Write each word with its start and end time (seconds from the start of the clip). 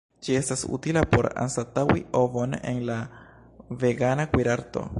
Ĝi 0.25 0.35
estas 0.37 0.61
utila 0.77 1.01
por 1.11 1.27
anstataŭi 1.43 2.03
ovon 2.21 2.57
en 2.73 2.81
la 2.89 2.95
vegana 3.85 4.27
kuirarto. 4.33 4.87